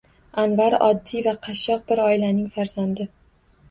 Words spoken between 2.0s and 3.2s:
oilaning farzandi.